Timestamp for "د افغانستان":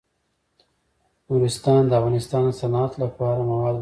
1.87-2.41